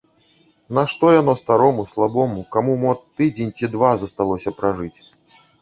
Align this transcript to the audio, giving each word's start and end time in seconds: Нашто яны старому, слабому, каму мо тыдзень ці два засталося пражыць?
Нашто 0.77 1.11
яны 1.21 1.35
старому, 1.41 1.85
слабому, 1.91 2.45
каму 2.55 2.73
мо 2.85 2.97
тыдзень 3.21 3.55
ці 3.61 3.73
два 3.77 3.93
засталося 4.05 4.59
пражыць? 4.65 4.99